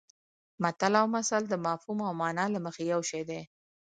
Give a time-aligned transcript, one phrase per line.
[0.63, 3.41] متل او مثل د مفهوم او مانا له مخې یو شی دي